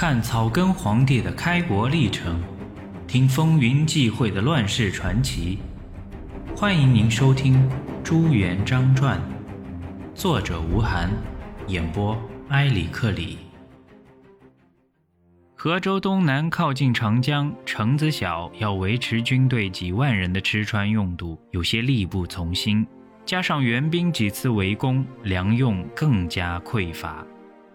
[0.00, 2.40] 看草根皇帝的开国历程，
[3.08, 5.58] 听风云际会的乱世传奇。
[6.54, 7.56] 欢迎您收听
[8.04, 9.18] 《朱元璋传》，
[10.14, 11.10] 作者吴晗，
[11.66, 12.16] 演播
[12.50, 13.38] 埃里克里。
[15.56, 22.86] 河州东南靠近长江，城子小，要维持军队几万人的吃穿用度，有些力不从心。
[23.26, 27.26] 加上援兵几次围攻，粮用更加匮乏。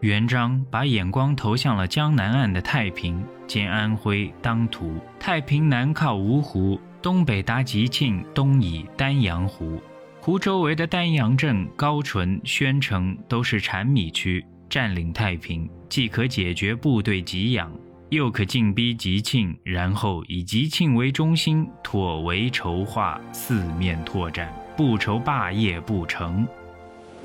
[0.00, 4.98] 元璋把眼光投向了江南岸的太平，兼安徽、当涂。
[5.18, 9.80] 太平南靠芜湖，东北达吉庆，东倚丹阳湖。
[10.20, 14.44] 湖周围的丹阳镇、高淳、宣城都是产米区。
[14.68, 17.72] 占领太平，既可解决部队给养，
[18.10, 26.46] 又可进逼吉庆，然后以吉庆为中心，妥为筹划，四面拓展，不愁霸业不成。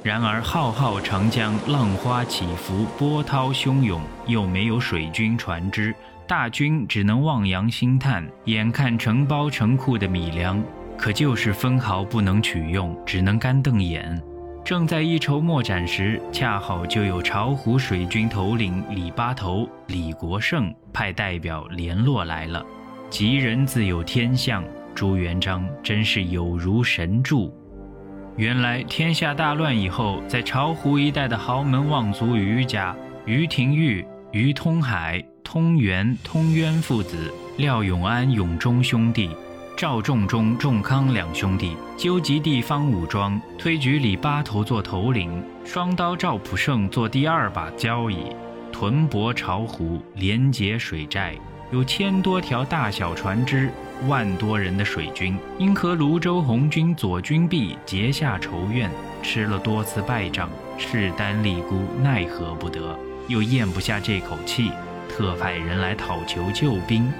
[0.03, 5.93] 然而浩浩长江浪花起伏，波涛汹涌，又没有水军船只，
[6.25, 8.27] 大军只能望洋兴叹。
[8.45, 10.63] 眼看承包城库的米粮，
[10.97, 14.19] 可就是分毫不能取用，只能干瞪眼。
[14.65, 22.65] 正在一筹莫展时，恰好就有巢湖水军头领李八头李国胜派代表联络来了。
[23.11, 24.63] 吉人自有天相，
[24.95, 27.55] 朱元璋真是有如神助。
[28.37, 39.29] 原来天下大乱以后，在巢湖一带的豪门望族余家，于廷玉、于通海、通元、通渊父子，廖永安、永忠兄弟，
[39.75, 48.33] 赵仲忠、仲康两兄弟，纠集地方武装，推举李八头做头领，双刀赵普胜做第二把交椅，
[48.71, 51.35] 屯泊巢湖，连结水寨。
[51.71, 53.71] 有千多条大小船只，
[54.07, 58.89] 万多人的水军，因和泸州红军左军弼结下仇怨，
[59.21, 64.71] 吃了多次败仗，势单力孤，奈何不得，又咽不下这口气，
[65.07, 67.11] 特派人来讨求救兵。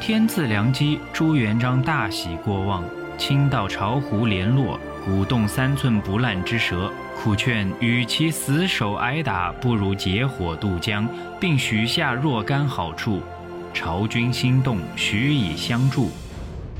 [0.00, 2.84] 天赐良机，朱元璋大喜过望，
[3.18, 11.08] 亲到巢湖联络，鼓动三寸不烂之舌，苦劝与其死守挨打，不如结伙渡江，
[11.40, 13.22] 并许下若干好处。
[13.76, 16.10] 朝军心动，许以相助。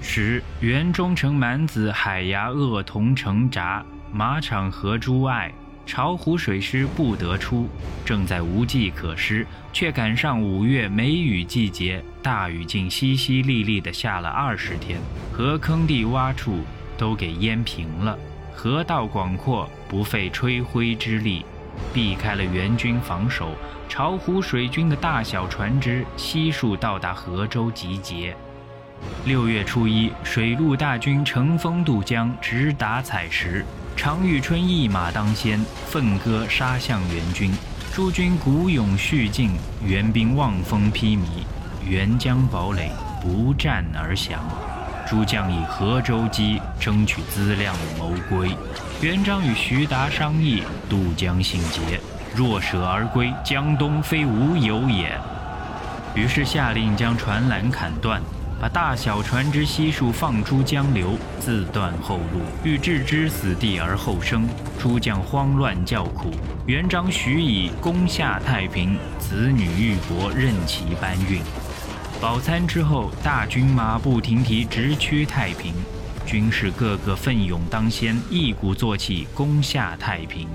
[0.00, 5.52] 时元忠城满子海牙恶同城闸马场河诸隘，
[5.84, 7.68] 巢湖水师不得出，
[8.02, 14.98] 正在无计可施，却赶上五月梅雨季节，大雨竟淅淅沥沥地下了二十天，
[15.30, 16.60] 河坑地洼处
[16.96, 18.18] 都给淹平了，
[18.54, 21.44] 河道广阔，不费吹灰之力。
[21.92, 23.50] 避开了援军防守，
[23.88, 28.36] 巢湖水军的大小船只悉数到达河州集结。
[29.24, 33.64] 六月初一，水陆大军乘风渡江，直达采石。
[33.94, 37.52] 常遇春一马当先，奋戈杀向援军。
[37.92, 39.52] 诸军鼓勇续进，
[39.84, 41.24] 援兵望风披靡，
[41.86, 42.90] 援江堡垒
[43.22, 44.75] 不战而降。
[45.06, 48.50] 诸将以河州机争取资粮谋归。
[49.00, 52.00] 元璋与徐达商议渡江信节，
[52.34, 55.16] 若舍而归，江东非无有也。
[56.14, 58.20] 于是下令将船缆砍断，
[58.58, 64.48] 把大小船只悉数放出江流，自断后路，欲置之死地而后生。
[64.78, 66.30] 诸将慌乱叫苦。
[66.66, 71.40] 元璋许以攻下太平，子女玉帛任其搬运。
[72.18, 75.74] 饱餐之后，大军马不停蹄直趋太平，
[76.24, 80.48] 军士个个奋勇当先，一鼓作气攻下太平。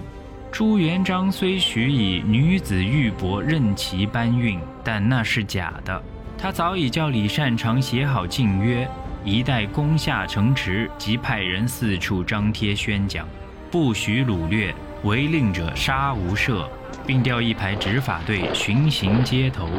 [0.51, 6.01] 朱元璋虽许以女子玉帛任其搬运，但那是假的。
[6.35, 8.89] 他早已叫李善长写好禁约，
[9.23, 13.28] 一旦攻下城池，即派人四处张贴宣讲，
[13.69, 14.73] 不许掳掠，
[15.03, 16.67] 违令者杀无赦，
[17.05, 19.69] 并调一排执法队巡行街头。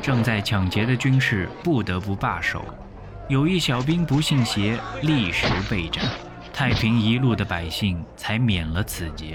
[0.00, 2.64] 正在抢劫的军士不得不罢手，
[3.28, 6.04] 有一小兵不信邪，立时被斩。
[6.52, 9.34] 太平一路的百姓才免了此劫。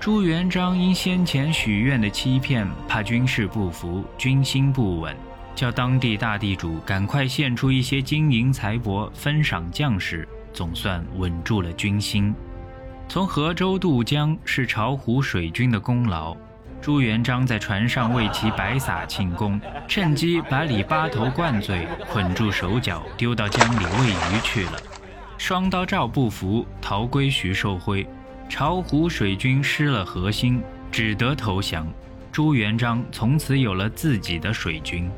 [0.00, 5.16] 朱元璋因先前许愿的欺骗，怕军士不服，军心不稳，
[5.54, 12.34] 叫当地大地主赶快献出一些金银财帛分赏将士，总算稳住了军心。
[13.08, 16.36] 从河州渡江是巢湖水军的功劳。
[16.82, 24.72] 朱元璋在船上为其摆洒庆功，趁机把李八头灌醉，捆住手脚，丢到江里喂鱼去了。
[25.38, 28.04] 双刀赵不服，逃归徐寿辉。
[28.48, 31.86] 巢湖水军失了核心，只得投降。
[32.32, 35.08] 朱元璋从此有了自己的水军。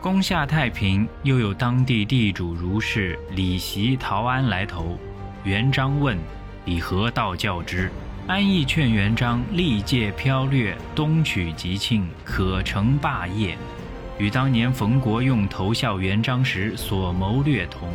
[0.00, 4.98] 攻下太平，又有当地地主如是李袭、陶安来投。
[5.44, 6.16] 元璋问
[6.64, 7.90] ：“以何道教之？”
[8.28, 13.56] 安义劝元璋历届剽掠，东取吉庆，可成霸业，
[14.18, 17.88] 与当年冯国用投效元璋时所谋略同。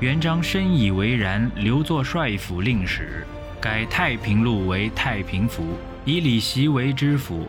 [0.00, 3.26] 元璋深以为然，留作帅府令史，
[3.60, 5.76] 改太平路为太平府，
[6.06, 7.46] 以李袭为知府，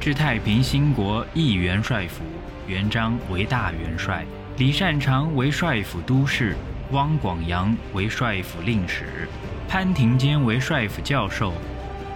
[0.00, 2.24] 至太平兴国一元帅府，
[2.66, 4.26] 元璋为大元帅，
[4.58, 6.56] 李善长为帅府都事，
[6.90, 9.28] 汪广洋为帅府令史。
[9.72, 11.54] 潘庭坚为帅府教授，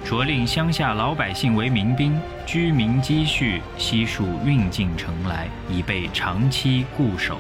[0.05, 2.14] 着令乡下老百姓为民兵，
[2.44, 7.38] 居民积蓄悉数运进城来，以备长期固守。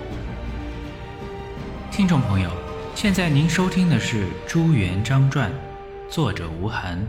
[1.90, 2.50] 听众朋友，
[2.94, 5.50] 现在您收听的是《朱元璋传》，
[6.10, 7.06] 作者吴晗，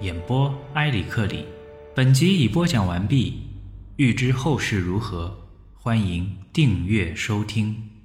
[0.00, 1.46] 演播埃里克里。
[1.96, 3.42] 本集已播讲完毕，
[3.96, 5.36] 欲知后事如何，
[5.74, 7.95] 欢迎订阅收听。